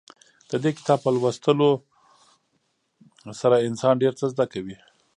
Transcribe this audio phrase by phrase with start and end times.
[0.49, 1.69] د دې کتاب په لوستلو
[3.41, 4.77] سره انسان ډېر څه زده کوي.